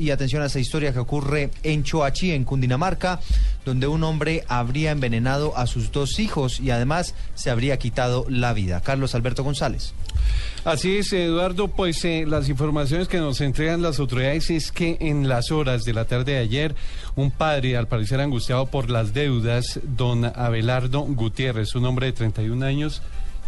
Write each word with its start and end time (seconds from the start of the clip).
Y 0.00 0.12
atención 0.12 0.42
a 0.42 0.46
esta 0.46 0.60
historia 0.60 0.92
que 0.92 1.00
ocurre 1.00 1.50
en 1.64 1.82
Choachí, 1.82 2.30
en 2.30 2.44
Cundinamarca, 2.44 3.18
donde 3.64 3.88
un 3.88 4.04
hombre 4.04 4.44
habría 4.46 4.92
envenenado 4.92 5.56
a 5.56 5.66
sus 5.66 5.90
dos 5.90 6.20
hijos 6.20 6.60
y 6.60 6.70
además 6.70 7.16
se 7.34 7.50
habría 7.50 7.80
quitado 7.80 8.24
la 8.28 8.52
vida. 8.52 8.80
Carlos 8.80 9.16
Alberto 9.16 9.42
González. 9.42 9.94
Así 10.64 10.98
es, 10.98 11.12
Eduardo, 11.12 11.66
pues 11.66 12.04
eh, 12.04 12.26
las 12.28 12.48
informaciones 12.48 13.08
que 13.08 13.18
nos 13.18 13.40
entregan 13.40 13.82
las 13.82 13.98
autoridades 13.98 14.50
es 14.50 14.70
que 14.70 14.98
en 15.00 15.28
las 15.28 15.50
horas 15.50 15.84
de 15.84 15.94
la 15.94 16.04
tarde 16.04 16.34
de 16.34 16.38
ayer, 16.38 16.76
un 17.16 17.32
padre, 17.32 17.76
al 17.76 17.88
parecer 17.88 18.20
angustiado 18.20 18.66
por 18.66 18.90
las 18.90 19.12
deudas, 19.14 19.80
don 19.82 20.24
Abelardo 20.26 21.00
Gutiérrez, 21.00 21.74
un 21.74 21.86
hombre 21.86 22.06
de 22.06 22.12
31 22.12 22.64
años, 22.64 23.02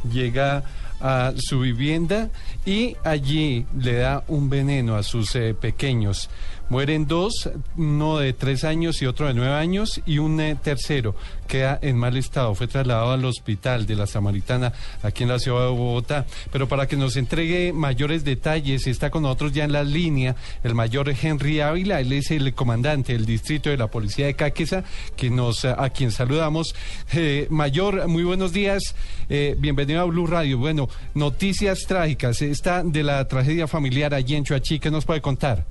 llega 0.04 0.64
a 1.00 1.32
su 1.36 1.60
vivienda 1.60 2.28
y 2.66 2.96
allí 3.04 3.66
le 3.78 3.94
da 3.94 4.22
un 4.28 4.50
veneno 4.50 4.96
a 4.96 5.02
sus 5.02 5.34
eh, 5.34 5.54
pequeños. 5.54 6.28
Mueren 6.70 7.08
dos, 7.08 7.50
uno 7.76 8.18
de 8.18 8.32
tres 8.32 8.62
años 8.62 9.02
y 9.02 9.06
otro 9.06 9.26
de 9.26 9.34
nueve 9.34 9.54
años, 9.54 10.00
y 10.06 10.18
un 10.18 10.40
eh, 10.40 10.56
tercero 10.62 11.16
queda 11.48 11.80
en 11.82 11.96
mal 11.96 12.16
estado. 12.16 12.54
Fue 12.54 12.68
trasladado 12.68 13.10
al 13.10 13.24
hospital 13.24 13.86
de 13.86 13.96
la 13.96 14.06
Samaritana 14.06 14.72
aquí 15.02 15.24
en 15.24 15.30
la 15.30 15.40
ciudad 15.40 15.64
de 15.64 15.72
Bogotá. 15.72 16.26
Pero 16.52 16.68
para 16.68 16.86
que 16.86 16.96
nos 16.96 17.16
entregue 17.16 17.72
mayores 17.72 18.22
detalles, 18.22 18.86
está 18.86 19.10
con 19.10 19.24
nosotros 19.24 19.50
ya 19.50 19.64
en 19.64 19.72
la 19.72 19.82
línea 19.82 20.36
el 20.62 20.76
mayor 20.76 21.12
Henry 21.20 21.58
Ávila. 21.60 21.98
Él 22.00 22.12
es 22.12 22.30
el 22.30 22.54
comandante 22.54 23.14
del 23.14 23.26
distrito 23.26 23.68
de 23.68 23.76
la 23.76 23.88
policía 23.88 24.26
de 24.26 24.34
Caquesa, 24.34 24.84
que 25.16 25.28
nos, 25.28 25.64
a 25.64 25.90
quien 25.90 26.12
saludamos. 26.12 26.76
Eh, 27.12 27.48
mayor, 27.50 28.06
muy 28.06 28.22
buenos 28.22 28.52
días. 28.52 28.94
Eh, 29.28 29.56
bienvenido 29.58 29.89
a 29.98 30.04
Blue 30.04 30.26
Radio. 30.26 30.58
Bueno, 30.58 30.88
noticias 31.14 31.80
trágicas. 31.86 32.42
Está 32.42 32.82
de 32.82 33.02
la 33.02 33.26
tragedia 33.26 33.66
familiar 33.66 34.14
allí 34.14 34.34
en 34.34 34.44
Chuachi. 34.44 34.78
¿Qué 34.78 34.90
nos 34.90 35.04
puede 35.04 35.20
contar? 35.20 35.64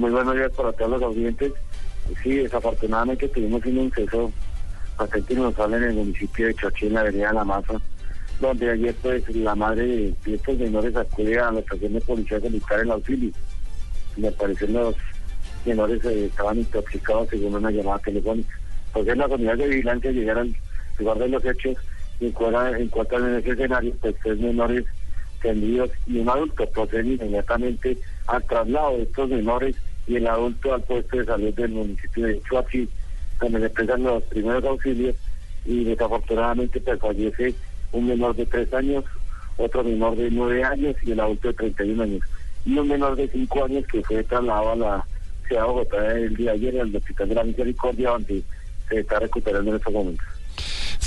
muy 0.00 0.10
buenos 0.10 0.34
días 0.34 0.50
para 0.56 0.72
todos 0.72 0.90
los 0.90 1.02
audientes. 1.02 1.52
Sí, 2.22 2.34
desafortunadamente 2.34 3.28
tuvimos 3.28 3.64
un 3.64 3.78
inceso 3.78 4.32
bastante 4.98 5.32
inusual 5.32 5.74
en 5.74 5.84
el 5.84 5.94
municipio 5.94 6.46
de 6.46 6.54
Chochín, 6.54 6.88
en 6.88 6.94
la 6.94 7.00
avenida 7.00 7.32
La 7.32 7.44
Maza, 7.44 7.74
donde 8.40 8.70
ayer 8.70 8.94
pues 9.00 9.28
la 9.34 9.54
madre 9.54 10.14
de 10.24 10.34
estos 10.34 10.58
menores 10.58 10.94
acude 10.96 11.38
a 11.38 11.50
la 11.50 11.60
estación 11.60 11.92
de 11.94 12.00
policía 12.00 12.36
a 12.36 12.40
buscar 12.40 12.80
el 12.80 12.90
auxilio. 12.90 13.30
Me 14.16 14.30
parecen 14.32 14.72
los 14.72 14.94
menores 15.64 16.04
eh, 16.04 16.26
estaban 16.26 16.58
intoxicados 16.58 17.28
según 17.30 17.54
una 17.54 17.70
llamada 17.70 17.98
telefónica. 18.00 18.58
Entonces 18.88 19.16
las 19.16 19.30
unidades 19.30 19.58
de 19.58 19.68
vigilancia 19.68 20.10
llegaron 20.12 20.48
al 20.48 21.04
lugar 21.04 21.18
de 21.18 21.28
los 21.28 21.44
hechos 21.44 21.76
y 22.20 22.26
encuentran 22.26 23.24
en 23.24 23.34
ese 23.36 23.50
escenario 23.50 23.94
pues 24.00 24.14
tres 24.22 24.38
menores 24.38 24.84
tendidos 25.42 25.90
y 26.06 26.18
un 26.18 26.28
adulto 26.28 26.66
proceden 26.70 27.12
inmediatamente 27.12 27.98
al 28.26 28.42
traslado 28.44 28.96
de 28.96 29.02
estos 29.02 29.28
menores 29.28 29.76
y 30.06 30.16
el 30.16 30.26
adulto 30.26 30.74
al 30.74 30.82
puesto 30.82 31.16
de 31.18 31.24
salud 31.24 31.54
del 31.54 31.70
municipio 31.70 32.26
de 32.26 32.40
Chuachi, 32.42 32.88
donde 33.40 33.58
le 33.58 33.70
prestan 33.70 34.02
los 34.02 34.22
primeros 34.24 34.64
auxilios 34.64 35.16
y 35.64 35.84
desafortunadamente 35.84 36.80
pues 36.80 37.00
fallece 37.00 37.54
un 37.92 38.06
menor 38.06 38.34
de 38.36 38.46
tres 38.46 38.72
años, 38.74 39.04
otro 39.56 39.84
menor 39.84 40.16
de 40.16 40.30
nueve 40.30 40.64
años 40.64 40.96
y 41.02 41.12
el 41.12 41.20
adulto 41.20 41.48
de 41.48 41.54
31 41.54 42.02
años. 42.02 42.22
Y 42.64 42.78
un 42.78 42.88
menor 42.88 43.16
de 43.16 43.28
cinco 43.28 43.64
años 43.64 43.84
que 43.90 44.02
fue 44.02 44.24
trasladado 44.24 44.72
a 44.72 44.76
la 44.76 45.06
ciudad 45.46 45.62
de 45.62 45.68
Bogotá 45.68 46.12
el 46.12 46.36
día 46.36 46.52
de 46.52 46.56
ayer 46.56 46.80
al 46.80 46.96
Hospital 46.96 47.28
de 47.28 47.34
la 47.34 47.44
Misericordia, 47.44 48.10
donde 48.10 48.42
se 48.88 49.00
está 49.00 49.20
recuperando 49.20 49.70
en 49.70 49.76
estos 49.76 49.92
momentos. 49.92 50.33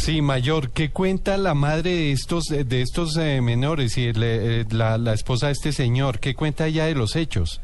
Sí, 0.08 0.22
mayor, 0.22 0.70
¿qué 0.70 0.90
cuenta 0.90 1.36
la 1.36 1.54
madre 1.54 1.92
de 1.92 2.12
estos 2.14 2.46
de 2.46 2.82
estos 2.82 3.18
eh, 3.18 3.42
menores 3.42 3.98
y 3.98 4.08
eh, 4.08 4.64
la, 4.72 5.14
esposa 5.14 5.48
de 5.48 5.52
este 5.52 5.74
señor? 5.74 6.20
¿Qué 6.20 6.34
cuenta 6.34 6.66
ella 6.66 6.86
de 6.86 6.96
los 6.96 7.18
hechos? 7.18 7.60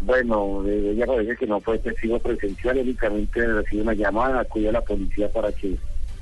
Bueno, 0.00 0.66
eh, 0.66 0.92
ella 0.94 1.04
parece 1.04 1.36
que 1.36 1.46
no 1.46 1.60
fue 1.60 1.78
testigo 1.80 2.18
presencial, 2.18 2.78
únicamente 2.78 3.46
recibió 3.46 3.82
una 3.82 3.92
llamada, 3.92 4.40
acudió 4.40 4.70
a 4.70 4.72
la 4.72 4.80
policía 4.80 5.28
para 5.30 5.52
que 5.52 5.76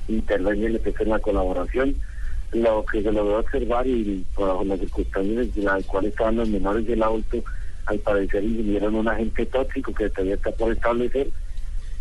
intervenga 0.09 0.67
y 0.67 0.73
le 0.73 0.81
en 0.83 1.09
la 1.09 1.19
colaboración. 1.19 1.95
Lo 2.51 2.83
que 2.83 3.01
se 3.01 3.13
logró 3.13 3.39
observar 3.39 3.87
y 3.87 4.25
bajo 4.37 4.65
las 4.65 4.77
circunstancias 4.77 5.47
en 5.55 5.63
las 5.63 5.85
cuales 5.85 6.11
estaban 6.11 6.35
los 6.35 6.49
menores 6.49 6.85
del 6.85 7.01
auto, 7.01 7.41
al 7.85 7.99
parecer 7.99 8.41
vinieron 8.41 8.95
un 8.95 9.07
agente 9.07 9.45
tóxico 9.45 9.93
que 9.93 10.09
todavía 10.09 10.35
está 10.35 10.51
por 10.51 10.73
establecer 10.73 11.29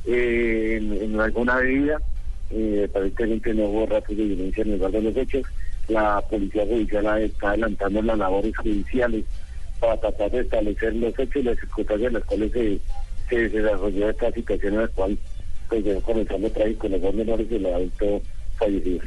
en 0.07 1.21
alguna 1.21 1.55
bebida 1.59 2.01
eh, 2.51 2.87
aparentemente 2.89 3.55
no 3.55 3.65
hubo 3.65 3.87
ratos 3.87 4.17
de 4.17 4.25
violencia 4.25 4.63
en 4.63 4.71
el 4.71 4.77
lugar 4.77 4.93
de 4.93 5.03
los 5.03 5.17
hechos. 5.17 5.43
La 5.89 6.21
policía 6.23 6.65
judicial 6.67 7.23
está 7.23 7.51
adelantando 7.51 8.03
las 8.03 8.19
labores 8.19 8.57
judiciales 8.57 9.25
para 9.81 9.97
tratar 9.99 10.31
de 10.31 10.41
establecer 10.41 10.95
los 10.95 11.19
hechos 11.19 11.37
y 11.37 11.43
las 11.43 11.59
circunstancias 11.59 12.09
en 12.09 12.15
las 12.15 12.25
cuales 12.25 12.53
se, 12.53 12.81
se 13.29 13.49
desarrolló 13.49 14.11
esta 14.11 14.33
situación 14.33 14.75
en 14.75 14.81
la 14.81 14.89
cual 14.89 15.19
pues 15.69 15.85
comenzando 16.03 16.51
trágico 16.51 16.89
los 16.89 17.01
dos 17.01 17.15
menores 17.15 17.47
y 17.51 17.55
el 17.55 17.67
adulto 17.67 18.21
fallecido. 18.59 19.05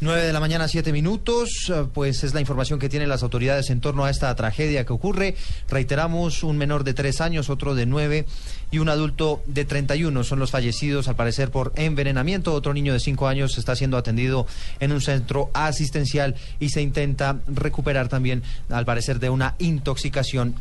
9 0.00 0.22
de 0.22 0.32
la 0.32 0.40
mañana, 0.40 0.66
7 0.66 0.92
minutos, 0.92 1.70
eh, 1.72 1.84
pues 1.92 2.24
es 2.24 2.34
la 2.34 2.40
información 2.40 2.78
que 2.78 2.88
tienen 2.88 3.08
las 3.08 3.22
autoridades 3.22 3.70
en 3.70 3.80
torno 3.80 4.04
a 4.04 4.10
esta 4.10 4.34
tragedia 4.34 4.84
que 4.84 4.92
ocurre. 4.92 5.36
Reiteramos, 5.68 6.42
un 6.42 6.58
menor 6.58 6.84
de 6.84 6.94
3 6.94 7.20
años, 7.20 7.50
otro 7.50 7.74
de 7.74 7.86
9 7.86 8.26
y 8.72 8.78
un 8.78 8.88
adulto 8.88 9.42
de 9.46 9.64
31 9.64 10.24
son 10.24 10.38
los 10.38 10.50
fallecidos, 10.50 11.06
al 11.06 11.14
parecer, 11.14 11.50
por 11.50 11.72
envenenamiento. 11.76 12.54
Otro 12.54 12.72
niño 12.74 12.94
de 12.94 13.00
5 13.00 13.28
años 13.28 13.58
está 13.58 13.76
siendo 13.76 13.96
atendido 13.96 14.46
en 14.80 14.92
un 14.92 15.00
centro 15.00 15.50
asistencial 15.52 16.34
y 16.58 16.70
se 16.70 16.80
intenta 16.80 17.38
recuperar 17.46 18.08
también, 18.08 18.42
al 18.70 18.86
parecer, 18.86 19.20
de 19.20 19.30
una 19.30 19.54
intoxicación. 19.58 20.54